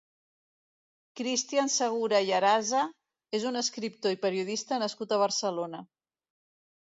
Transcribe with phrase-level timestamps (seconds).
[1.19, 2.81] Cristian Segura i Arasa
[3.41, 5.85] és un escriptor i periodista nascut a Barcelona.